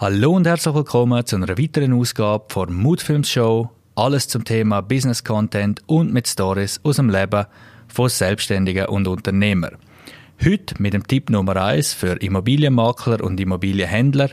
Hallo 0.00 0.30
und 0.30 0.46
herzlich 0.46 0.74
willkommen 0.74 1.26
zu 1.26 1.36
einer 1.36 1.58
weiteren 1.58 1.92
Ausgabe 1.92 2.46
von 2.48 2.72
Moodfilms 2.72 3.28
Show. 3.28 3.68
Alles 3.96 4.28
zum 4.28 4.44
Thema 4.44 4.80
Business 4.80 5.22
Content 5.22 5.82
und 5.86 6.10
mit 6.10 6.26
Stories 6.26 6.80
aus 6.82 6.96
dem 6.96 7.10
Leben 7.10 7.44
von 7.86 8.08
Selbstständigen 8.08 8.86
und 8.86 9.06
Unternehmern. 9.06 9.76
Heute 10.42 10.80
mit 10.80 10.94
dem 10.94 11.06
Tipp 11.06 11.28
Nummer 11.28 11.54
1 11.56 11.92
für 11.92 12.14
Immobilienmakler 12.14 13.22
und 13.22 13.38
Immobilienhändler, 13.38 14.30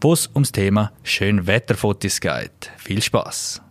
wo 0.00 0.14
es 0.14 0.28
ums 0.34 0.50
Thema 0.50 0.90
Schönwetterfotos 1.04 2.18
geht. 2.18 2.72
Viel 2.76 3.00
Spaß! 3.00 3.62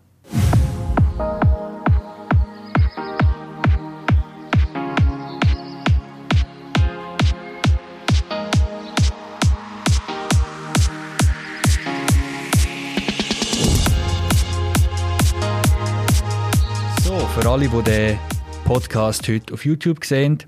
Alle, 17.54 17.70
die 17.70 17.84
den 17.84 18.20
Podcast 18.66 19.28
heute 19.28 19.54
auf 19.54 19.64
YouTube 19.64 20.04
sehen, 20.06 20.40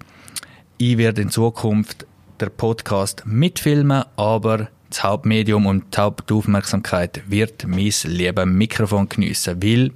ich 0.79 0.97
werde 0.97 1.21
in 1.21 1.29
Zukunft 1.29 2.07
den 2.41 2.49
Podcast 2.49 3.21
mitfilmen, 3.27 4.05
aber 4.15 4.69
das 4.89 5.03
Hauptmedium 5.03 5.67
und 5.67 5.95
die 5.95 6.01
Hauptaufmerksamkeit 6.01 7.21
wird 7.27 7.67
mein 7.67 7.93
liebes 8.05 8.45
Mikrofon 8.47 9.07
geniessen, 9.07 9.61
weil 9.61 9.91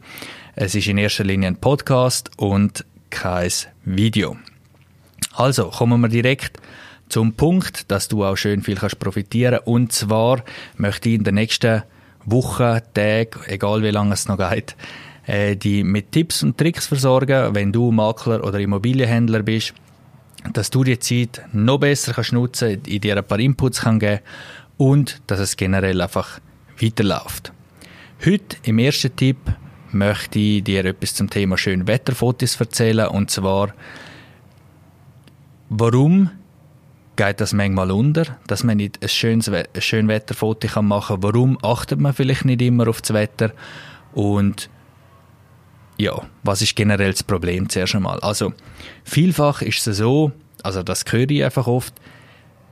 es 0.55 0.75
ist 0.75 0.85
in 0.85 0.99
erster 0.99 1.23
Linie 1.23 1.47
ein 1.47 1.55
Podcast 1.55 2.29
und 2.37 2.85
kein 3.09 3.49
Video. 3.85 4.37
Also 5.33 5.71
kommen 5.71 6.01
wir 6.01 6.09
direkt 6.09 6.59
zum 7.07 7.33
Punkt, 7.33 7.89
dass 7.89 8.07
du 8.07 8.23
auch 8.23 8.35
schön 8.35 8.61
viel 8.61 8.75
kannst 8.75 8.99
profitieren 8.99 9.61
und 9.65 9.91
zwar 9.93 10.43
möchte 10.77 11.09
ich 11.09 11.15
in 11.15 11.23
den 11.23 11.35
nächsten 11.35 11.81
Wochen, 12.25 12.81
Tagen, 12.93 13.39
egal 13.47 13.81
wie 13.81 13.89
lange 13.89 14.13
es 14.13 14.27
noch 14.27 14.37
geht, 14.37 14.75
äh, 15.29 15.55
die 15.55 15.83
mit 15.83 16.11
Tipps 16.11 16.41
und 16.41 16.57
Tricks 16.57 16.87
versorgen, 16.87 17.53
wenn 17.53 17.71
du 17.71 17.91
Makler 17.91 18.43
oder 18.43 18.59
Immobilienhändler 18.59 19.43
bist, 19.43 19.75
dass 20.53 20.71
du 20.71 20.83
die 20.83 20.97
Zeit 20.97 21.43
noch 21.53 21.77
besser 21.77 22.13
kannst 22.13 22.33
nutzen, 22.33 22.81
in 22.87 23.01
dir 23.01 23.15
ein 23.15 23.23
paar 23.23 23.39
Inputs 23.39 23.81
kann 23.81 23.99
geben 23.99 24.21
und 24.77 25.21
dass 25.27 25.39
es 25.39 25.55
generell 25.55 26.01
einfach 26.01 26.39
weiterläuft. 26.81 27.53
Heute 28.25 28.57
im 28.63 28.79
ersten 28.79 29.15
Tipp 29.15 29.37
möchte 29.91 30.39
ich 30.39 30.63
dir 30.63 30.83
etwas 30.85 31.13
zum 31.13 31.29
Thema 31.29 31.59
Schönwetterfotos 31.59 32.59
erzählen 32.59 33.07
und 33.07 33.29
zwar 33.29 33.73
warum 35.69 36.31
geht 37.15 37.39
das 37.39 37.53
manchmal 37.53 37.91
unter, 37.91 38.37
dass 38.47 38.63
man 38.63 38.77
nicht 38.77 39.03
ein 39.03 39.09
schönes 39.09 39.47
ein 39.49 39.65
Schönwetterfoto 39.77 40.81
machen 40.81 41.21
kann. 41.21 41.23
Warum 41.23 41.59
achtet 41.61 41.99
man 41.99 42.13
vielleicht 42.13 42.45
nicht 42.45 42.63
immer 42.63 42.87
auf 42.87 43.01
das 43.01 43.13
Wetter 43.13 43.51
und 44.13 44.69
ja, 45.99 46.21
was 46.43 46.61
ist 46.61 46.75
generell 46.77 47.11
das 47.11 47.23
Problem 47.23 47.67
zuerst 47.67 47.93
einmal? 47.93 48.19
Also, 48.21 48.53
vielfach 49.03 49.61
ist 49.61 49.85
es 49.85 49.97
so, 49.97 50.31
also 50.63 50.81
das 50.81 51.03
höre 51.09 51.29
ich 51.29 51.43
einfach 51.43 51.67
oft, 51.67 51.93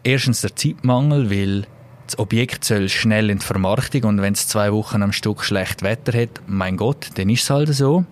erstens 0.03 0.41
der 0.41 0.55
Zeitmangel, 0.55 1.29
weil 1.29 1.67
das 2.05 2.17
Objekt 2.19 2.63
soll 2.63 2.87
schnell 2.87 3.29
in 3.29 3.39
die 3.39 3.45
Vermarktung 3.45 4.05
und 4.05 4.21
wenn 4.21 4.31
es 4.31 4.47
zwei 4.47 4.71
Wochen 4.71 5.03
am 5.03 5.11
Stück 5.11 5.43
schlecht 5.43 5.83
Wetter 5.83 6.17
hat, 6.17 6.41
mein 6.47 6.77
Gott, 6.77 7.09
dann 7.15 7.29
ist 7.29 7.43
es 7.43 7.49
halt 7.49 7.73
so. 7.75 8.05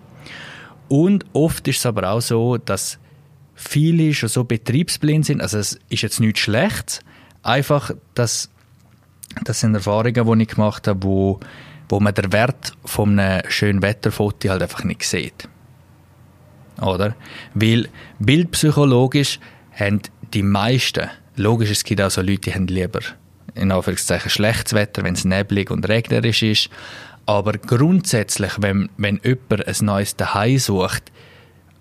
Und 0.89 1.25
oft 1.31 1.65
ist 1.69 1.77
es 1.77 1.85
aber 1.85 2.09
auch 2.09 2.21
so, 2.21 2.57
dass 2.57 2.99
viele 3.55 4.13
schon 4.13 4.27
so 4.27 4.43
betriebsblind 4.43 5.25
sind, 5.25 5.41
also 5.41 5.57
es 5.57 5.79
ist 5.87 6.01
jetzt 6.01 6.19
nichts 6.19 6.41
Schlechtes, 6.41 6.99
einfach, 7.41 7.91
dass 8.15 8.49
das 9.45 9.61
sind 9.61 9.75
Erfahrungen, 9.75 10.37
die 10.39 10.43
ich 10.43 10.49
gemacht 10.49 10.89
habe, 10.89 11.03
wo 11.03 11.39
wo 11.89 11.99
man 11.99 12.13
den 12.13 12.31
Wert 12.31 12.73
von 12.83 13.19
einem 13.19 13.43
schönen 13.49 13.81
Wetterfoto 13.81 14.49
halt 14.49 14.61
einfach 14.61 14.83
nicht 14.83 15.03
sieht. 15.03 15.47
Oder? 16.81 17.15
Weil 17.53 17.89
bildpsychologisch 18.19 19.39
haben 19.73 20.01
die 20.33 20.43
meisten, 20.43 21.09
logisch, 21.35 21.71
es 21.71 21.83
gibt 21.83 22.01
auch 22.01 22.11
so 22.11 22.21
Leute, 22.21 22.41
die 22.41 22.53
haben 22.53 22.67
lieber 22.67 22.99
in 23.53 23.71
Anführungszeichen 23.71 24.29
schlechtes 24.29 24.73
Wetter, 24.73 25.03
wenn 25.03 25.13
es 25.13 25.25
neblig 25.25 25.71
und 25.71 25.87
regnerisch 25.87 26.43
ist. 26.43 26.69
Aber 27.25 27.53
grundsätzlich, 27.53 28.51
wenn, 28.57 28.89
wenn 28.97 29.19
jemand 29.23 29.67
ein 29.67 29.85
neues 29.85 30.15
Daheim 30.15 30.57
sucht, 30.57 31.11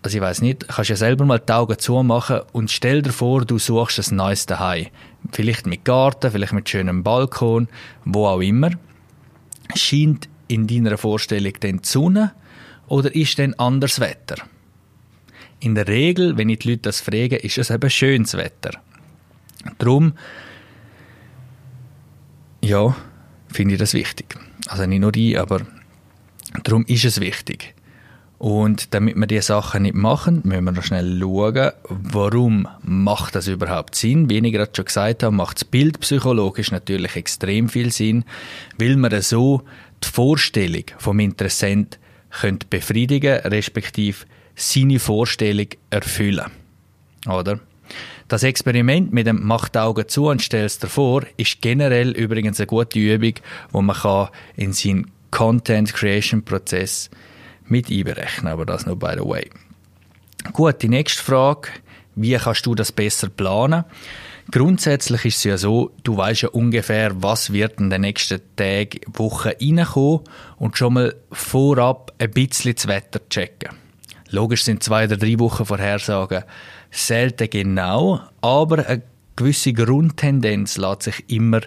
also 0.02 0.16
ich 0.18 0.22
weiß 0.22 0.42
nicht, 0.42 0.68
kannst 0.68 0.90
ja 0.90 0.96
selber 0.96 1.24
mal 1.24 1.38
die 1.38 1.52
Augen 1.52 1.78
zumachen 1.78 2.40
und 2.52 2.70
stell 2.70 3.02
dir 3.02 3.12
vor, 3.12 3.44
du 3.44 3.58
suchst 3.58 4.10
ein 4.10 4.16
neues 4.16 4.46
Daheim. 4.46 4.88
Vielleicht 5.32 5.66
mit 5.66 5.84
Garten, 5.84 6.30
vielleicht 6.30 6.52
mit 6.52 6.68
schönem 6.68 7.02
Balkon, 7.02 7.68
wo 8.04 8.26
auch 8.26 8.40
immer 8.40 8.70
scheint 9.74 10.28
in 10.48 10.66
deiner 10.66 10.98
Vorstellung 10.98 11.52
die 11.62 11.78
Sonne 11.82 12.32
oder 12.86 13.14
ist 13.14 13.38
denn 13.38 13.58
anderes 13.58 14.00
Wetter? 14.00 14.36
In 15.60 15.74
der 15.74 15.88
Regel, 15.88 16.36
wenn 16.36 16.48
ich 16.48 16.60
die 16.60 16.70
Leute 16.70 16.82
das 16.82 17.00
frage, 17.00 17.36
ist 17.36 17.58
es 17.58 17.70
eben 17.70 17.88
schönes 17.88 18.34
Wetter. 18.34 18.72
Darum, 19.78 20.12
ja, 22.60 22.94
finde 23.48 23.74
ich 23.74 23.80
das 23.80 23.94
wichtig. 23.94 24.36
Also 24.68 24.86
nicht 24.86 25.00
nur 25.00 25.14
ich, 25.16 25.38
aber 25.38 25.62
darum 26.62 26.84
ist 26.86 27.04
es 27.04 27.20
wichtig. 27.20 27.74
Und 28.38 28.92
damit 28.94 29.16
wir 29.16 29.26
diese 29.26 29.42
Sachen 29.42 29.82
nicht 29.82 29.94
machen, 29.94 30.40
müssen 30.44 30.64
wir 30.64 30.72
noch 30.72 30.82
schnell 30.82 31.18
schauen, 31.18 31.72
warum 31.88 32.68
macht 32.82 33.36
das 33.36 33.46
überhaupt 33.46 33.94
Sinn? 33.94 34.28
Wie 34.28 34.38
ich 34.38 34.52
gerade 34.52 34.72
schon 34.74 34.84
gesagt 34.84 35.22
habe, 35.22 35.34
macht 35.34 35.58
das 35.58 35.64
Bild 35.64 36.00
psychologisch 36.00 36.70
natürlich 36.70 37.16
extrem 37.16 37.68
viel 37.68 37.92
Sinn, 37.92 38.24
weil 38.78 38.96
man 38.96 39.22
so 39.22 39.62
die 40.02 40.08
Vorstellung 40.08 40.84
vom 40.98 41.20
Interessent 41.20 41.98
könnte 42.30 42.66
befriedigen, 42.68 43.38
respektive 43.44 44.26
seine 44.56 44.98
Vorstellung 44.98 45.68
erfüllen. 45.90 46.50
Oder? 47.26 47.60
Das 48.28 48.42
Experiment 48.42 49.12
mit 49.12 49.26
dem 49.26 49.46
Macht 49.46 49.76
Augen 49.76 50.08
zu 50.08 50.26
und 50.26 50.42
stellst 50.42 50.82
dir 50.82 50.88
vor, 50.88 51.22
ist 51.36 51.60
generell 51.60 52.10
übrigens 52.10 52.58
eine 52.58 52.66
gute 52.66 52.98
Übung, 52.98 53.34
wo 53.70 53.82
man 53.82 53.96
kann 53.96 54.28
in 54.56 54.72
seinen 54.72 55.10
Content 55.30 55.92
Creation 55.92 56.42
Prozess 56.42 57.10
mit 57.66 57.90
einberechnen, 57.90 58.52
aber 58.52 58.66
das 58.66 58.86
nur 58.86 58.98
by 58.98 59.14
the 59.16 59.24
way. 59.24 59.50
Gut, 60.52 60.82
die 60.82 60.88
nächste 60.88 61.22
Frage, 61.22 61.68
wie 62.14 62.36
kannst 62.36 62.66
du 62.66 62.74
das 62.74 62.92
besser 62.92 63.28
planen? 63.28 63.84
Grundsätzlich 64.50 65.24
ist 65.24 65.36
es 65.38 65.44
ja 65.44 65.56
so, 65.56 65.90
du 66.02 66.16
weißt 66.16 66.42
ja 66.42 66.48
ungefähr, 66.50 67.22
was 67.22 67.52
wird 67.52 67.80
in 67.80 67.88
den 67.88 68.02
nächsten 68.02 68.40
Tagen, 68.56 69.00
Wochen 69.14 69.48
reinkommen 69.48 70.20
und 70.56 70.76
schon 70.76 70.94
mal 70.94 71.14
vorab 71.32 72.12
ein 72.18 72.30
bisschen 72.30 72.74
das 72.74 72.86
Wetter 72.86 73.20
checken. 73.30 73.70
Logisch 74.30 74.64
sind 74.64 74.82
zwei 74.82 75.04
oder 75.04 75.16
drei 75.16 75.38
Wochen 75.38 75.64
Vorhersagen 75.64 76.44
selten 76.90 77.48
genau, 77.48 78.20
aber 78.42 78.86
eine 78.86 79.02
gewisse 79.36 79.72
Grundtendenz 79.72 80.76
lässt 80.76 81.04
sich 81.04 81.24
immer 81.28 81.60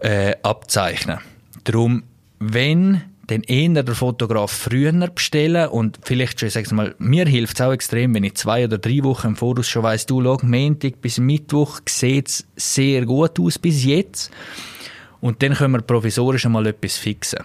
äh, 0.00 0.34
abzeichnen. 0.42 1.18
Darum, 1.64 2.02
wenn 2.38 3.02
dann 3.26 3.42
eher 3.42 3.82
der 3.82 3.94
Fotograf 3.94 4.50
früher 4.50 4.92
bestellen 4.92 5.68
und 5.68 5.98
vielleicht 6.02 6.40
schon, 6.40 6.48
ich 6.48 6.54
sag's 6.54 6.72
mal, 6.72 6.94
mir 6.98 7.26
hilft 7.26 7.54
es 7.58 7.60
auch 7.60 7.72
extrem, 7.72 8.14
wenn 8.14 8.24
ich 8.24 8.34
zwei 8.34 8.64
oder 8.64 8.78
drei 8.78 9.02
Wochen 9.04 9.28
im 9.28 9.36
Voraus 9.36 9.68
schon 9.68 9.84
weiss, 9.84 10.06
du, 10.06 10.22
schau, 10.22 10.38
Montag 10.42 11.00
bis 11.00 11.18
Mittwoch 11.18 11.80
sieht's 11.88 12.46
sehr 12.56 13.06
gut 13.06 13.38
aus 13.38 13.58
bis 13.58 13.84
jetzt 13.84 14.30
und 15.20 15.42
dann 15.42 15.54
können 15.54 15.74
wir 15.74 15.82
provisorisch 15.82 16.46
einmal 16.46 16.66
etwas 16.66 16.96
fixen. 16.96 17.40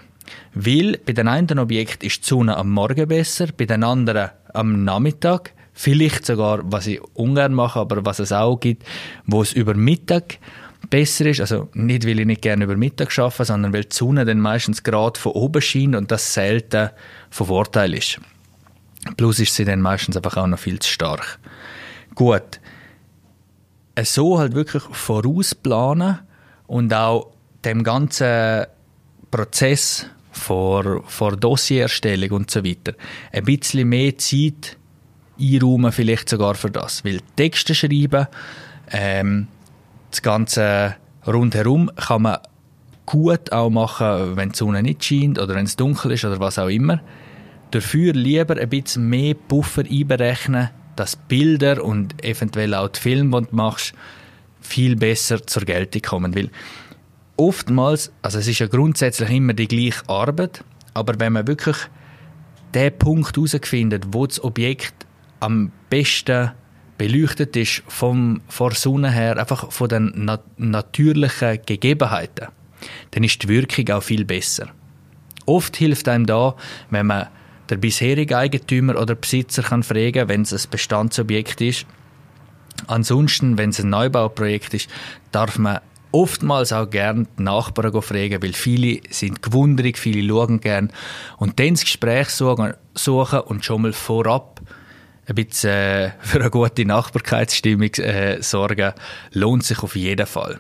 Weil 0.54 0.98
bei 1.06 1.14
den 1.14 1.28
einen 1.28 1.60
Objekt 1.60 2.04
ist 2.04 2.24
die 2.24 2.28
Sonne 2.28 2.58
am 2.58 2.72
Morgen 2.72 3.08
besser, 3.08 3.48
bei 3.56 3.66
den 3.66 3.84
anderen 3.84 4.32
am 4.54 4.84
Nachmittag, 4.84 5.54
vielleicht 5.74 6.26
sogar, 6.26 6.62
was 6.64 6.88
ich 6.88 7.00
ungern 7.14 7.54
mache, 7.54 7.80
aber 7.80 8.04
was 8.04 8.20
es 8.20 8.32
auch 8.32 8.60
gibt, 8.60 8.84
wo 9.26 9.44
es 9.44 9.54
über 9.54 9.76
Mittag 9.76 10.40
besser 10.90 11.26
ist. 11.26 11.42
Also 11.42 11.70
nicht, 11.74 12.06
weil 12.06 12.20
ich 12.20 12.26
nicht 12.26 12.42
gerne 12.42 12.64
über 12.64 12.76
Mittag 12.76 13.18
arbeite, 13.18 13.46
sondern 13.46 13.74
weil 13.74 13.86
die 13.86 13.96
Sonne 13.96 14.26
dann 14.26 14.40
meistens 14.40 14.84
gerade 14.84 15.20
von 15.20 15.34
oben 15.34 15.62
scheint 15.62 15.96
und 15.96 16.12
das 16.12 16.34
selten 16.34 16.90
von 17.30 17.48
Vorteil 17.48 17.94
ist. 17.94 18.20
Plus 19.16 19.40
ist 19.40 19.56
sie 19.56 19.66
dann 19.66 19.82
meistens 19.82 20.18
einfach 20.18 20.38
auch 20.38 20.48
noch 20.48 20.60
viel 20.60 20.80
zu 20.80 20.90
stark. 20.90 21.40
Gut. 22.16 22.60
So 24.04 24.38
halt 24.38 24.54
wirklich 24.54 24.84
vorausplanen 24.84 26.20
und 26.68 26.94
auch 26.94 27.32
dem 27.66 27.84
ganzen 27.84 28.66
Prozess 29.32 30.06
vor, 30.32 31.04
vor 31.08 31.36
Dossiererstellung 31.36 32.32
und 32.32 32.52
so 32.52 32.64
weiter 32.64 32.94
ein 33.32 33.44
bisschen 33.44 33.90
mehr 33.90 34.18
Zeit 34.18 34.78
einräumen, 35.40 35.92
vielleicht 35.92 36.30
sogar 36.30 36.56
für 36.56 36.70
das. 36.70 37.04
Weil 37.04 37.22
Texte 37.36 37.74
schreiben, 37.74 38.28
ähm, 38.92 39.48
das 40.18 40.24
Ganze 40.24 40.96
rundherum 41.28 41.92
kann 41.96 42.24
man 42.24 42.40
gut 43.06 43.52
auch 43.52 43.70
machen, 43.70 44.36
wenn 44.36 44.50
die 44.50 44.58
Sonne 44.58 44.82
nicht 44.82 45.04
scheint 45.04 45.38
oder 45.38 45.54
wenn 45.54 45.66
es 45.66 45.76
dunkel 45.76 46.12
ist 46.12 46.26
oder 46.26 46.40
was 46.40 46.58
auch 46.58 46.70
immer. 46.70 47.02
Dafür 47.70 48.14
lieber 48.14 48.58
ein 48.58 48.70
bisschen 48.70 49.08
mehr 49.10 49.36
Puffer 49.36 49.84
einberechnen, 49.88 50.72
dass 50.96 51.16
Bilder 51.16 51.84
und 51.84 52.24
eventuell 52.26 52.74
auch 52.74 52.88
die 52.88 53.00
Filme, 53.00 53.42
die 53.42 53.48
du 53.50 53.56
machst, 53.56 53.94
viel 54.60 54.96
besser 54.96 55.46
zur 55.46 55.64
Geltung 55.64 56.02
kommen. 56.02 56.36
Weil 56.36 56.50
oftmals, 57.36 58.12
also 58.24 58.40
es 58.40 58.48
ist 58.48 58.58
ja 58.58 58.68
grundsätzlich 58.68 59.30
immer 59.30 59.54
die 59.54 59.68
gleiche 59.68 60.10
Arbeit, 60.10 60.64
aber 60.96 61.20
wenn 61.20 61.34
man 61.34 61.46
wirklich 61.46 61.78
den 62.74 62.98
Punkt 62.98 63.38
herausfindet, 63.38 64.06
wo 64.12 64.26
das 64.26 64.44
Objekt 64.44 65.06
am 65.42 65.72
besten 65.92 66.54
beleuchtet 66.98 67.56
ist 67.56 67.84
vom 67.88 68.42
vor 68.48 68.74
Sonne 68.74 69.12
her, 69.12 69.38
einfach 69.38 69.72
von 69.72 69.90
den 69.90 70.12
nat 70.26 70.44
natürlichen 70.58 71.60
Gegebenheiten, 71.66 72.48
dann 73.12 73.24
ist 73.24 73.44
die 73.44 73.48
Wirkung 73.48 73.90
auch 73.92 74.04
viel 74.04 74.26
besser. 74.26 74.70
Oft 75.46 75.78
hilft 75.78 76.08
einem 76.08 76.26
da, 76.26 76.56
wenn 76.90 77.08
man 77.08 77.28
der 77.70 77.78
bisherige 77.78 78.38
Eigentümer 78.38 79.00
oder 79.00 79.16
Besitzer 79.16 79.64
kann 79.64 79.84
fragen, 79.84 80.30
wenn 80.30 80.42
es 80.42 80.54
ein 80.54 80.70
Bestandsobjekt 80.70 81.62
ist. 81.62 81.86
Ansonsten, 82.88 83.58
wenn 83.58 83.72
es 83.72 83.80
ein 83.80 83.90
Neubauprojekt 83.90 84.74
ist, 84.74 84.90
darf 85.32 85.58
man 85.58 85.80
oftmals 86.12 86.72
auch 86.72 86.90
gern 86.90 87.28
die 87.38 87.44
Nachbarn 87.44 88.02
fragen, 88.02 88.42
weil 88.42 88.54
viele 88.54 89.02
sind 89.10 89.42
gewundert, 89.42 89.98
viele 89.98 90.28
schauen 90.28 90.60
gern. 90.62 90.92
Und 91.38 91.60
dann 91.60 91.74
das 91.74 91.82
Gespräch 91.82 92.30
suchen, 92.30 92.74
und 93.42 93.66
schon 93.66 93.82
mal 93.82 93.94
vorab 93.94 94.62
ein 95.28 95.36
bisschen 95.36 95.70
äh, 95.70 96.12
für 96.22 96.40
eine 96.40 96.50
gute 96.50 96.86
Nachbarkeitsstimmung 96.86 97.94
äh, 97.96 98.42
sorgen, 98.42 98.94
lohnt 99.32 99.64
sich 99.64 99.84
auf 99.84 99.96
jeden 99.96 100.26
Fall. 100.26 100.60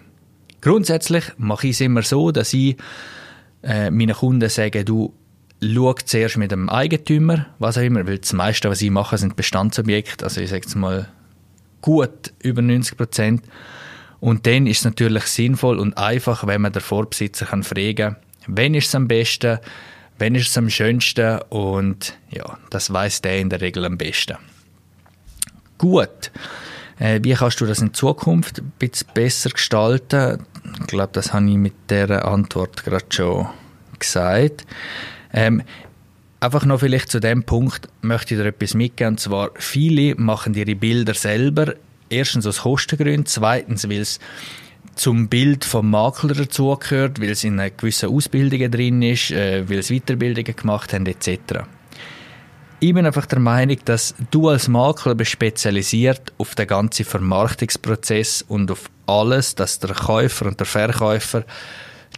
Grundsätzlich 0.61 1.23
mache 1.37 1.67
ich 1.67 1.73
es 1.73 1.81
immer 1.81 2.01
so, 2.01 2.31
dass 2.31 2.53
ich 2.53 2.75
äh, 3.63 3.89
meinen 3.89 4.15
Kunden 4.15 4.49
sage, 4.49 4.83
du 4.83 5.13
schau 5.63 5.93
zuerst 5.93 6.37
mit 6.37 6.51
dem 6.51 6.69
Eigentümer, 6.69 7.47
was 7.59 7.77
auch 7.77 7.81
immer, 7.81 8.05
weil 8.05 8.19
das 8.19 8.33
meiste, 8.33 8.69
was 8.69 8.81
ich 8.81 8.91
mache, 8.91 9.17
sind 9.17 9.35
Bestandsobjekte, 9.35 10.25
also 10.25 10.41
ich 10.41 10.49
sage 10.49 10.63
jetzt 10.63 10.75
mal 10.75 11.07
gut 11.81 12.33
über 12.43 12.61
90 12.61 12.97
Prozent. 12.97 13.43
Und 14.19 14.47
dann 14.47 14.67
ist 14.67 14.79
es 14.79 14.85
natürlich 14.85 15.23
sinnvoll 15.25 15.77
und 15.77 15.97
einfach, 15.97 16.45
wenn 16.47 16.61
man 16.61 16.73
den 16.73 16.81
Vorbesitzer 16.81 17.45
kann 17.45 17.63
fragen 17.63 17.95
kann, 17.95 18.15
wenn 18.47 18.73
ist 18.73 18.87
es 18.87 18.95
am 18.95 19.07
besten, 19.07 19.59
wenn 20.17 20.35
ist 20.35 20.49
es 20.49 20.57
am 20.57 20.69
schönsten 20.69 21.39
und 21.49 22.17
ja, 22.31 22.57
das 22.71 22.91
weiß 22.91 23.21
der 23.21 23.39
in 23.39 23.49
der 23.49 23.61
Regel 23.61 23.85
am 23.85 23.97
besten. 23.97 24.37
Gut. 25.77 26.31
Äh, 27.00 27.19
wie 27.24 27.33
kannst 27.33 27.62
du 27.62 27.65
das 27.65 27.79
in 27.79 27.94
Zukunft 27.94 28.59
ein 28.59 28.71
bisschen 28.79 29.07
besser 29.13 29.50
gestalten? 29.51 30.45
Ich 30.81 30.88
glaube, 30.88 31.09
das 31.13 31.33
habe 31.33 31.50
ich 31.50 31.57
mit 31.57 31.74
der 31.89 32.25
Antwort 32.25 32.83
gerade 32.83 33.06
schon 33.09 33.47
gesagt. 34.00 34.65
Ähm, 35.33 35.62
einfach 36.39 36.65
noch 36.65 36.79
vielleicht 36.79 37.12
zu 37.12 37.19
dem 37.19 37.44
Punkt 37.44 37.88
möchte 38.01 38.33
ich 38.33 38.39
dir 38.39 38.47
etwas 38.47 38.74
mitgeben. 38.74 39.13
Und 39.13 39.19
zwar, 39.19 39.51
viele 39.56 40.15
machen 40.15 40.53
ihre 40.53 40.75
Bilder 40.75 41.13
selber. 41.13 41.75
Erstens 42.09 42.47
aus 42.47 42.62
Kostengründen, 42.62 43.25
zweitens, 43.25 43.89
weil 43.89 44.01
es 44.01 44.19
zum 44.95 45.27
Bild 45.27 45.65
vom 45.65 45.91
Makler 45.91 46.33
dazugehört, 46.33 47.21
weil 47.21 47.31
es 47.31 47.44
in 47.44 47.59
einer 47.59 47.69
gewissen 47.69 48.09
Ausbildung 48.09 48.71
drin 48.71 49.01
ist, 49.01 49.31
äh, 49.31 49.69
weil 49.69 49.80
es 49.80 49.89
Weiterbildungen 49.89 50.56
gemacht 50.56 50.94
haben, 50.94 51.06
etc. 51.06 51.65
Ich 52.79 52.94
bin 52.94 53.07
einfach 53.07 53.25
der 53.25 53.39
Meinung, 53.39 53.77
dass 53.85 54.13
du 54.29 54.50
als 54.50 54.68
Makler 54.68 55.15
bist 55.15 55.31
spezialisiert 55.31 56.31
auf 56.38 56.53
den 56.53 56.68
ganzen 56.68 57.06
Vermarktungsprozess 57.06 58.44
und 58.47 58.69
auf 58.69 58.91
alles, 59.07 59.56
dass 59.56 59.79
der 59.79 59.95
Käufer 59.95 60.45
und 60.45 60.59
der 60.59 60.68
Verkäufer 60.68 61.44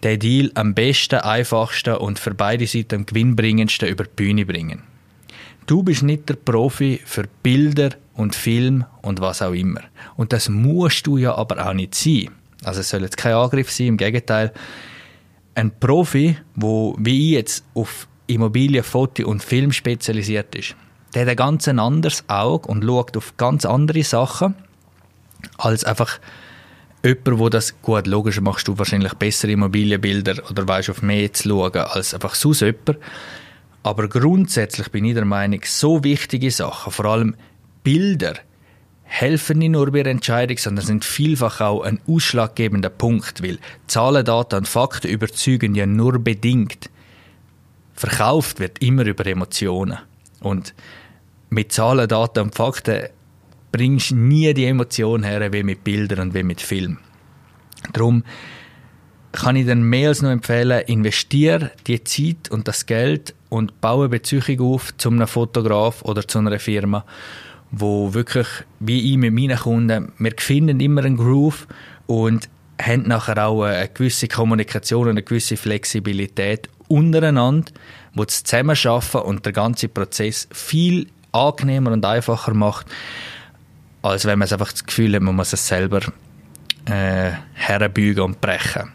den 0.03 0.19
Deal 0.19 0.51
am 0.55 0.73
besten, 0.73 1.21
einfachsten 1.21 1.95
und 1.95 2.19
für 2.19 2.33
beide 2.33 2.67
Seiten 2.67 2.95
am 2.95 3.05
gewinnbringendsten 3.05 3.87
über 3.87 4.03
die 4.03 4.09
Bühne 4.17 4.45
bringen. 4.45 4.83
Du 5.65 5.81
bist 5.81 6.03
nicht 6.03 6.27
der 6.27 6.33
Profi 6.33 6.99
für 7.05 7.23
Bilder 7.41 7.91
und 8.15 8.35
Film 8.35 8.83
und 9.01 9.21
was 9.21 9.41
auch 9.41 9.53
immer. 9.53 9.83
Und 10.17 10.33
das 10.33 10.49
musst 10.49 11.07
du 11.07 11.15
ja 11.15 11.35
aber 11.35 11.65
auch 11.65 11.73
nicht 11.73 11.95
sein. 11.95 12.31
Also 12.65 12.81
es 12.81 12.89
soll 12.89 13.03
jetzt 13.03 13.15
kein 13.15 13.33
Angriff 13.33 13.71
sein, 13.71 13.87
im 13.87 13.97
Gegenteil. 13.97 14.51
Ein 15.55 15.71
Profi, 15.79 16.35
wo 16.55 16.97
wie 16.99 17.29
ich 17.29 17.35
jetzt 17.35 17.63
auf 17.75 18.08
Immobilien, 18.29 18.83
Foto 18.83 19.27
und 19.27 19.43
Film 19.43 19.71
spezialisiert 19.71 20.55
ist, 20.55 20.75
der 21.13 21.23
hat 21.23 21.29
ein 21.29 21.35
ganz 21.35 21.67
anderes 21.67 22.23
Auge 22.27 22.67
und 22.67 22.83
schaut 22.83 23.17
auf 23.17 23.35
ganz 23.37 23.65
andere 23.65 24.03
Sachen 24.03 24.55
als 25.57 25.83
einfach 25.83 26.19
jemand, 27.03 27.39
wo 27.39 27.49
das 27.49 27.81
gut, 27.81 28.07
logisch 28.07 28.39
machst 28.41 28.67
du 28.67 28.77
wahrscheinlich 28.77 29.13
bessere 29.13 29.51
Immobilienbilder 29.51 30.49
oder 30.49 30.67
weißt 30.67 30.89
auf 30.89 31.01
mehr 31.01 31.33
zu 31.33 31.49
schauen 31.49 31.75
als 31.75 32.13
einfach 32.13 32.35
sonst 32.35 32.61
jemand. 32.61 32.97
Aber 33.81 34.07
grundsätzlich 34.07 34.89
bin 34.89 35.05
ich 35.05 35.13
der 35.13 35.25
Meinung, 35.25 35.61
so 35.63 36.03
wichtige 36.03 36.51
Sachen, 36.51 36.91
vor 36.91 37.05
allem 37.05 37.35
Bilder, 37.83 38.35
helfen 39.03 39.57
nicht 39.57 39.71
nur 39.71 39.91
bei 39.91 40.03
der 40.03 40.11
Entscheidung, 40.11 40.57
sondern 40.57 40.85
sind 40.85 41.05
vielfach 41.05 41.61
auch 41.61 41.81
ein 41.81 41.99
ausschlaggebender 42.07 42.89
Punkt, 42.89 43.41
weil 43.41 43.57
Zahlen, 43.87 44.23
Daten 44.23 44.55
und 44.57 44.67
Fakten 44.67 45.09
überzeugen 45.09 45.73
ja 45.73 45.85
nur 45.85 46.19
bedingt. 46.19 46.89
Verkauft 47.99 48.61
wird 48.61 48.81
immer 48.81 49.05
über 49.05 49.27
Emotionen. 49.27 49.97
Und 50.39 50.73
mit 51.49 51.73
Zahlen, 51.73 52.07
Daten 52.07 52.39
und 52.39 52.55
Fakten 52.55 53.09
bringst 53.73 54.11
du 54.11 54.15
nie 54.15 54.53
die 54.53 54.67
Emotion 54.67 55.23
her 55.23 55.51
wie 55.51 55.63
mit 55.63 55.83
Bildern 55.83 56.19
und 56.29 56.33
wie 56.33 56.43
mit 56.43 56.61
Film. 56.61 56.99
Darum 57.91 58.23
kann 59.33 59.57
ich 59.57 59.65
mehr 59.65 60.07
als 60.07 60.21
nur 60.21 60.31
empfehlen, 60.31 60.81
investiere 60.87 61.71
die 61.87 62.01
Zeit 62.05 62.49
und 62.49 62.69
das 62.69 62.85
Geld 62.85 63.35
und 63.49 63.81
baue 63.81 64.05
eine 64.05 64.09
Beziehung 64.09 64.61
auf 64.61 64.95
zu 64.95 65.09
einem 65.09 65.27
Fotograf 65.27 66.01
oder 66.03 66.25
zu 66.25 66.39
einer 66.39 66.57
Firma, 66.57 67.03
wo 67.69 68.13
wirklich, 68.13 68.47
wie 68.79 69.11
ich 69.11 69.17
mit 69.17 69.33
meinen 69.33 69.57
Kunden, 69.57 70.13
wir 70.17 70.33
finden 70.37 70.79
immer 70.79 71.03
einen 71.03 71.17
Groove 71.17 71.67
und 72.07 72.47
haben 72.81 73.03
nachher 73.03 73.45
auch 73.45 73.63
eine 73.63 73.89
gewisse 73.89 74.29
Kommunikation 74.29 75.03
und 75.03 75.09
eine 75.09 75.23
gewisse 75.23 75.57
Flexibilität 75.57 76.69
untereinander, 76.89 77.71
wo 78.13 78.25
das 78.25 78.43
Zusammenarbeiten 78.43 79.19
und 79.19 79.45
der 79.45 79.53
ganze 79.53 79.87
Prozess 79.87 80.49
viel 80.51 81.07
angenehmer 81.31 81.91
und 81.91 82.05
einfacher 82.05 82.53
macht, 82.53 82.87
als 84.01 84.25
wenn 84.25 84.39
man 84.39 84.51
einfach 84.51 84.71
das 84.71 84.85
Gefühl 84.85 85.15
hat, 85.15 85.21
man 85.21 85.35
muss 85.35 85.53
es 85.53 85.67
selber 85.67 86.01
äh, 86.85 87.31
herbeugen 87.53 88.21
und 88.21 88.41
brechen. 88.41 88.91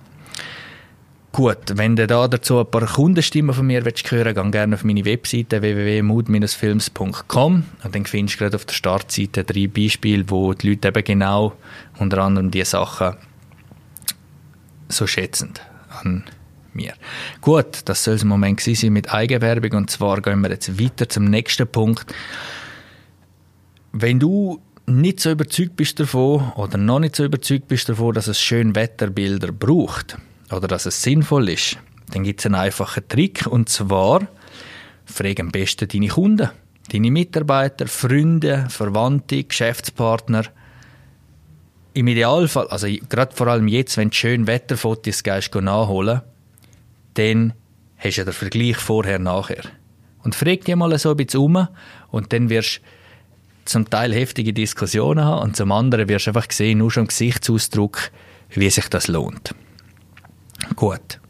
Gut, 1.32 1.76
wenn 1.76 1.96
du 1.96 2.06
da 2.06 2.28
dazu 2.28 2.60
ein 2.60 2.70
paar 2.70 2.86
Kundenstimmen 2.86 3.54
von 3.54 3.66
mir 3.66 3.84
willst 3.84 4.08
hören 4.08 4.34
geh 4.34 4.50
gerne 4.52 4.76
auf 4.76 4.84
meine 4.84 5.04
Webseite 5.04 5.62
www.mood-films.com 5.62 7.64
und 7.82 7.94
dann 7.94 8.06
findest 8.06 8.36
du 8.36 8.44
gerade 8.44 8.54
auf 8.54 8.66
der 8.66 8.74
Startseite 8.74 9.42
drei 9.42 9.66
Beispiele, 9.66 10.24
wo 10.28 10.54
die 10.54 10.70
Leute 10.70 10.88
eben 10.88 11.02
genau 11.02 11.54
unter 11.98 12.18
anderem 12.18 12.52
diese 12.52 12.70
Sachen 12.70 13.16
so 14.88 15.08
schätzen 15.08 15.54
an 16.04 16.22
mir. 16.74 16.94
Gut, 17.40 17.80
das 17.84 18.04
soll 18.04 18.14
es 18.14 18.22
im 18.22 18.28
Moment 18.28 18.60
sein 18.60 18.92
mit 18.92 19.12
Eigenwerbung 19.12 19.72
und 19.72 19.90
zwar 19.90 20.20
gehen 20.20 20.40
wir 20.40 20.50
jetzt 20.50 20.80
weiter 20.80 21.08
zum 21.08 21.24
nächsten 21.24 21.66
Punkt. 21.66 22.12
Wenn 23.92 24.18
du 24.18 24.60
nicht 24.86 25.20
so 25.20 25.30
überzeugt 25.30 25.76
bist 25.76 26.00
davon 26.00 26.52
oder 26.56 26.76
noch 26.76 26.98
nicht 26.98 27.16
so 27.16 27.24
überzeugt 27.24 27.68
bist 27.68 27.88
davon, 27.88 28.14
dass 28.14 28.26
es 28.26 28.40
schön 28.40 28.74
Wetterbilder 28.74 29.52
braucht, 29.52 30.16
oder 30.50 30.68
dass 30.68 30.86
es 30.86 31.02
sinnvoll 31.02 31.48
ist, 31.48 31.78
dann 32.12 32.24
gibt 32.24 32.40
es 32.40 32.46
einen 32.46 32.54
einfachen 32.54 33.06
Trick 33.08 33.46
und 33.46 33.68
zwar 33.68 34.26
frag 35.04 35.40
am 35.40 35.50
besten 35.50 35.88
deine 35.88 36.08
Kunden, 36.08 36.50
deine 36.92 37.10
Mitarbeiter, 37.10 37.86
Freunde, 37.86 38.66
Verwandte, 38.68 39.44
Geschäftspartner. 39.44 40.44
Im 41.94 42.08
Idealfall, 42.08 42.68
also 42.68 42.88
gerade 43.08 43.34
vor 43.34 43.46
allem 43.46 43.68
jetzt, 43.68 43.96
wenn 43.96 44.10
du 44.10 44.16
schön 44.16 44.46
Wetterfotos 44.46 45.22
gehst, 45.22 45.54
nachholen, 45.54 46.22
dann 47.14 47.54
hast 47.96 48.18
du 48.18 48.24
den 48.24 48.32
Vergleich 48.32 48.76
vorher-nachher. 48.76 49.64
Und 50.22 50.34
frag 50.34 50.64
dich 50.64 50.74
mal 50.74 50.96
so 50.98 51.10
ein 51.10 51.16
bisschen 51.16 51.40
um 51.40 51.68
und 52.10 52.32
dann 52.32 52.48
wirst 52.48 52.78
du 52.78 52.82
zum 53.64 53.88
Teil 53.88 54.12
heftige 54.12 54.52
Diskussionen 54.52 55.24
haben 55.24 55.42
und 55.42 55.56
zum 55.56 55.72
anderen 55.72 56.08
wirst 56.08 56.26
du 56.26 56.30
einfach 56.30 56.50
sehen, 56.50 56.78
nur 56.78 56.90
schon 56.90 57.04
im 57.04 57.08
Gesichtsausdruck, 57.08 58.10
wie 58.50 58.70
sich 58.70 58.88
das 58.88 59.08
lohnt. 59.08 59.54
Gut. 60.76 61.20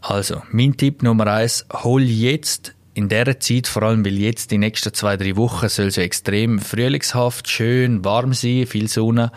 Also, 0.00 0.42
mein 0.50 0.76
Tipp 0.76 1.02
Nummer 1.02 1.26
eins, 1.26 1.66
hol 1.72 2.02
jetzt 2.02 2.74
in 2.94 3.08
dieser 3.08 3.38
Zeit, 3.40 3.66
vor 3.66 3.82
allem 3.82 4.04
weil 4.04 4.16
jetzt 4.16 4.50
die 4.50 4.58
nächsten 4.58 4.94
zwei, 4.94 5.16
drei 5.16 5.36
Wochen 5.36 5.68
soll 5.68 5.90
so 5.90 6.00
extrem 6.00 6.58
frühlingshaft, 6.58 7.48
schön, 7.48 8.04
warm 8.04 8.32
sein, 8.32 8.66
viel 8.66 8.88
Sonne, 8.88 9.32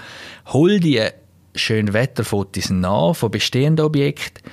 hol 0.48 0.80
die 0.80 1.02
schönen 1.56 1.94
Wetterfotos 1.94 2.70
nach 2.70 3.16
von 3.16 3.32
bestehenden 3.32 3.86
Objekten 3.86 4.44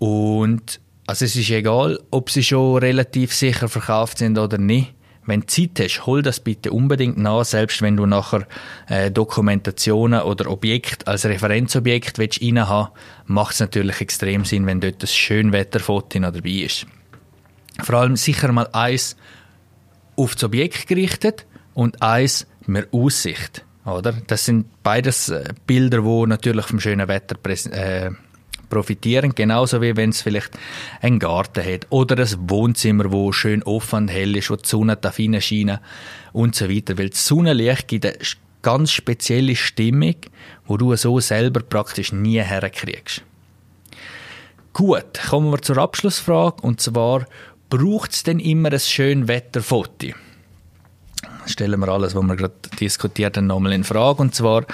und 0.00 0.80
also 1.06 1.26
es 1.26 1.36
ist 1.36 1.50
egal, 1.50 2.00
ob 2.10 2.30
sie 2.30 2.42
schon 2.42 2.78
relativ 2.78 3.34
sicher 3.34 3.68
verkauft 3.68 4.18
sind 4.18 4.38
oder 4.38 4.58
nicht. 4.58 4.94
Wenn 5.26 5.40
du 5.40 5.46
Zeit 5.46 5.78
hast, 5.78 6.06
hol 6.06 6.22
das 6.22 6.40
bitte 6.40 6.72
unbedingt 6.72 7.18
nach, 7.18 7.44
selbst 7.44 7.82
wenn 7.82 7.96
du 7.96 8.06
nachher 8.06 8.48
äh, 8.88 9.10
Dokumentationen 9.10 10.22
oder 10.22 10.50
Objekte 10.50 11.06
als 11.06 11.26
Referenzobjekt 11.26 12.18
willst 12.18 12.42
reinhaben 12.42 12.92
macht 13.26 13.54
es 13.54 13.60
natürlich 13.60 14.00
extrem 14.00 14.44
Sinn, 14.46 14.66
wenn 14.66 14.80
dort 14.80 15.02
ein 15.02 15.06
Schönwetterfoto 15.06 16.18
dabei 16.18 16.48
ist. 16.48 16.86
Vor 17.82 17.96
allem 17.96 18.16
sicher 18.16 18.50
mal 18.50 18.68
eins 18.72 19.16
auf 20.16 20.34
das 20.34 20.44
Objekt 20.44 20.86
gerichtet 20.86 21.46
und 21.74 22.00
eins 22.00 22.46
mit 22.66 22.88
Aussicht. 22.92 23.64
Oder? 23.84 24.14
Das 24.26 24.46
sind 24.46 24.82
beides 24.82 25.28
äh, 25.28 25.44
Bilder, 25.66 26.00
die 26.00 26.26
natürlich 26.26 26.66
vom 26.66 26.80
schönen 26.80 27.08
Wetter 27.08 27.36
äh, 27.72 28.10
profitieren. 28.70 29.34
Genauso 29.34 29.82
wie 29.82 29.96
wenn 29.96 30.10
es 30.10 30.22
vielleicht 30.22 30.58
einen 31.02 31.18
Garten 31.18 31.62
hat 31.62 31.86
oder 31.90 32.18
ein 32.18 32.48
Wohnzimmer, 32.48 33.12
wo 33.12 33.32
schön 33.32 33.62
offen 33.64 33.96
und 33.96 34.08
hell 34.08 34.36
ist, 34.36 34.50
wo 34.50 34.56
die 34.56 34.66
Sonne 34.66 34.96
darf 34.96 35.18
reinscheinen 35.18 35.80
und 36.32 36.54
so 36.54 36.70
weiter. 36.70 36.96
Weil 36.96 37.10
das 37.10 37.26
Sonnenlicht 37.26 37.88
gibt 37.88 38.06
eine 38.06 38.16
ganz 38.62 38.92
spezielle 38.92 39.56
Stimmung, 39.56 40.16
wo 40.66 40.76
du 40.76 40.96
so 40.96 41.20
selber 41.20 41.60
praktisch 41.60 42.12
nie 42.12 42.40
herkriegst. 42.40 43.22
Gut, 44.72 45.20
kommen 45.28 45.50
wir 45.50 45.60
zur 45.60 45.78
Abschlussfrage 45.78 46.62
und 46.62 46.80
zwar, 46.80 47.26
braucht 47.68 48.12
es 48.12 48.22
denn 48.22 48.38
immer 48.38 48.72
ein 48.72 48.80
schönes 48.80 49.28
Wetterfoto? 49.28 50.08
Stellen 51.46 51.80
wir 51.80 51.88
alles, 51.88 52.14
was 52.14 52.22
wir 52.22 52.36
gerade 52.36 52.54
diskutiert 52.78 53.36
haben, 53.36 53.46
nochmal 53.46 53.72
in 53.72 53.84
Frage. 53.84 54.22
Und 54.22 54.34
zwar, 54.34 54.64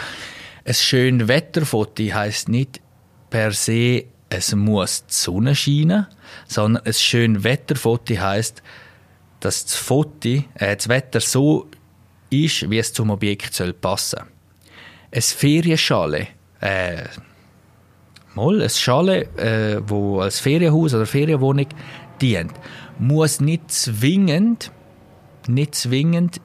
ein 0.65 0.75
schönes 0.75 1.29
Wetterfoto 1.29 2.03
heißt 2.03 2.49
nicht 2.49 2.81
per 3.31 3.53
se, 3.53 4.05
es 4.29 4.55
muss 4.55 5.07
die 5.07 5.15
Sonne 5.15 5.55
scheinen, 5.55 6.07
sondern 6.49 6.85
ein 6.85 6.93
schönes 6.93 7.45
Wetterfoto 7.45 8.15
heißt, 8.15 8.63
dass 9.41 9.65
das 9.65 9.77
Foto, 9.77 10.29
äh, 10.55 10.77
das 10.77 10.89
Wetter 10.89 11.21
so 11.21 11.69
ist, 12.31 12.69
wie 12.69 12.79
es 12.79 12.93
zum 12.93 13.11
Objekt 13.11 13.55
soll 13.55 13.73
passen. 13.73 14.21
Ein 15.13 15.23
Ferienschale, 15.23 16.29
äh, 16.61 17.05
mal, 18.35 18.63
ein 18.63 18.71
Schale, 18.71 19.23
äh, 19.37 19.81
wo 19.87 20.21
als 20.21 20.41
Ferienhaus 20.41 20.95
oder 20.95 21.07
Ferienwohnung 21.07 21.69
dient, 22.21 22.53
muss 22.99 23.41
nicht 23.41 23.71
zwingend, 23.71 24.71
nicht 25.47 25.75
zwingend 25.75 26.41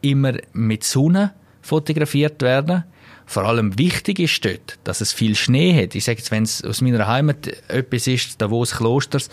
immer 0.00 0.34
mit 0.52 0.84
Sonne 0.84 1.34
fotografiert 1.60 2.40
werden. 2.42 2.84
Vor 3.28 3.44
allem 3.44 3.78
wichtig 3.78 4.20
ist 4.20 4.42
dort, 4.42 4.78
dass 4.84 5.02
es 5.02 5.12
viel 5.12 5.36
Schnee 5.36 5.74
hat. 5.82 5.94
Ich 5.94 6.04
sage 6.04 6.16
jetzt, 6.16 6.30
wenn 6.30 6.44
es 6.44 6.64
aus 6.64 6.80
meiner 6.80 7.06
Heimat 7.06 7.46
etwas 7.68 8.06
ist, 8.06 8.40
Davos 8.40 8.76
Klosters, 8.76 9.28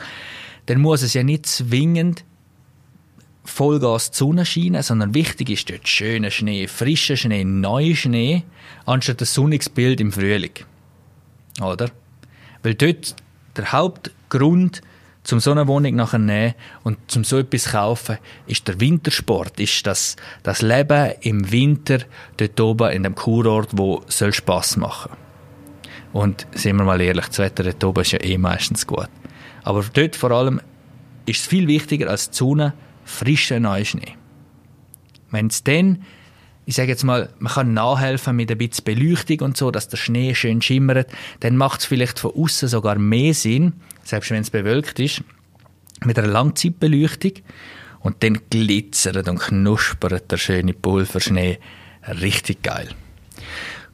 dann 0.66 0.82
muss 0.82 1.02
es 1.02 1.14
ja 1.14 1.24
nicht 1.24 1.46
zwingend 1.46 2.26
Vollgas 3.46 4.12
die 4.12 4.18
Sonne 4.18 4.46
scheinen, 4.46 4.84
sondern 4.84 5.14
wichtig 5.14 5.50
ist 5.50 5.70
dort 5.70 5.88
schöner 5.88 6.30
Schnee, 6.30 6.68
frischer 6.68 7.16
Schnee, 7.16 7.46
neuer 7.46 7.96
Schnee, 7.96 8.44
anstatt 8.86 9.22
ein 9.22 9.26
sonniges 9.26 9.70
Bild 9.70 10.02
im 10.02 10.12
Frühling. 10.12 10.52
Oder? 11.62 11.90
Weil 12.64 12.74
dort 12.76 13.16
der 13.56 13.72
Hauptgrund 13.72 14.82
zum 15.26 15.40
so 15.40 15.52
eine 15.52 15.68
Wohnung 15.68 15.96
nachher 15.96 16.20
nehmen 16.20 16.54
und 16.84 16.98
zum 17.08 17.24
so 17.24 17.40
etwas 17.40 17.72
kaufen, 17.72 18.20
ist 18.46 18.68
der 18.68 18.80
Wintersport, 18.80 19.60
ist 19.60 19.86
das, 19.86 20.16
das 20.44 20.62
Leben 20.62 21.14
im 21.22 21.52
Winter 21.52 22.00
dort 22.38 22.60
oben 22.62 22.92
in 22.92 23.04
dem 23.04 23.16
Kurort, 23.16 23.70
wo 23.74 24.04
soll 24.08 24.32
Spaß 24.32 24.78
machen. 24.78 25.12
Und 26.14 26.48
sind 26.52 26.78
wir 26.78 26.86
mal 26.86 27.02
ehrlich, 27.02 27.26
das 27.26 27.40
Wetter 27.40 27.64
dort 27.64 27.84
oben 27.84 28.02
ist 28.02 28.12
ja 28.12 28.24
eh 28.24 28.38
meistens 28.38 28.86
gut. 28.86 29.10
Aber 29.64 29.84
dort 29.94 30.16
vor 30.16 30.32
allem 30.32 30.62
ist 31.26 31.42
es 31.42 31.48
viel 31.48 31.68
wichtiger 31.68 32.10
als 32.10 32.30
die 32.30 32.38
Sonne, 32.38 32.74
frischer 33.04 33.60
Neuschnee. 33.60 34.16
Wenn 35.32 35.48
es 35.48 35.64
dann 35.64 36.04
ich 36.66 36.76
sage 36.76 36.90
jetzt 36.90 37.04
mal, 37.04 37.30
man 37.40 37.54
kann 37.54 37.74
nachhelfen 37.74 38.36
mit 38.36 38.52
ein 38.52 38.58
bisschen 38.58 38.84
Beleuchtung 38.84 39.42
und 39.42 39.58
so, 39.58 39.72
dass 39.72 39.88
der 39.88 39.98
Schnee 39.98 40.34
schön 40.34 40.62
schimmert, 40.62 41.12
dann 41.42 41.58
macht 41.58 41.82
es 41.82 41.86
vielleicht 41.86 42.20
von 42.20 42.32
außen 42.32 42.68
sogar 42.68 42.98
mehr 42.98 43.34
Sinn, 43.34 43.74
selbst 44.04 44.32
wenn 44.32 44.42
es 44.42 44.50
bewölkt 44.50 45.00
ist, 45.00 45.24
mit 46.04 46.18
einer 46.18 46.28
Langzeitbeleuchtung 46.28 47.34
und 48.00 48.24
dann 48.24 48.40
glitzert 48.50 49.28
und 49.28 49.40
knuspert 49.40 50.32
der 50.32 50.38
schöne 50.38 50.74
Pulverschnee 50.74 51.60
richtig 52.22 52.64
geil. 52.64 52.90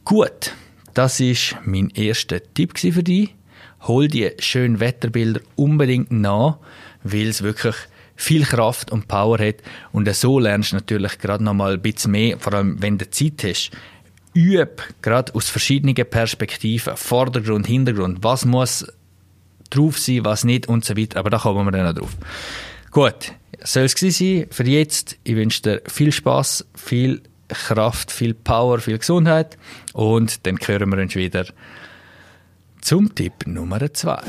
Gut, 0.06 0.54
das 0.94 1.20
ist 1.20 1.56
mein 1.66 1.90
erster 1.90 2.42
Tipp 2.54 2.78
für 2.78 3.04
dich. 3.04 3.36
Hol 3.82 4.08
die 4.08 4.32
schönen 4.40 4.80
Wetterbilder 4.80 5.42
unbedingt 5.56 6.12
nach, 6.12 6.58
weil 7.04 7.28
es 7.28 7.42
wirklich 7.42 7.76
viel 8.22 8.44
Kraft 8.46 8.92
und 8.92 9.08
Power 9.08 9.40
hat. 9.40 9.56
Und 9.92 10.14
so 10.16 10.40
lernst 10.40 10.72
du 10.72 10.76
natürlich 10.76 11.18
gerade 11.18 11.44
noch 11.44 11.54
mal 11.54 11.74
ein 11.74 11.82
bisschen 11.82 12.12
mehr, 12.12 12.38
vor 12.38 12.54
allem 12.54 12.82
wenn 12.82 12.98
du 12.98 13.10
Zeit 13.10 13.44
hast. 13.44 13.72
Üb 14.36 14.82
gerade 15.02 15.34
aus 15.34 15.50
verschiedenen 15.50 15.96
Perspektiven, 15.96 16.96
Vordergrund, 16.96 17.68
Hintergrund, 17.68 18.20
was 18.22 18.46
muss 18.46 18.86
drauf 19.72 19.98
sein, 19.98 20.24
was 20.24 20.44
nicht 20.44 20.68
und 20.70 20.86
so 20.86 20.96
weiter. 20.96 21.20
Aber 21.20 21.30
da 21.30 21.40
kommen 21.40 21.66
wir 21.66 21.72
dann 21.72 21.86
noch 21.86 21.94
drauf. 21.94 22.16
Gut, 22.92 23.34
soll 23.64 23.86
es 23.86 23.94
sein 23.94 24.46
für 24.52 24.66
jetzt. 24.66 25.18
Ich 25.24 25.36
wünsche 25.36 25.62
dir 25.64 25.82
viel 25.88 26.12
Spaß, 26.12 26.66
viel 26.76 27.24
Kraft, 27.48 28.12
viel 28.12 28.34
Power, 28.34 28.80
viel 28.80 29.00
Gesundheit 29.00 29.58
und 29.94 30.46
dann 30.46 30.58
hören 30.64 30.90
wir 30.90 31.02
uns 31.02 31.16
wieder 31.16 31.46
zum 32.82 33.14
Tipp 33.14 33.46
Nummer 33.46 33.94
zwei. 33.94 34.22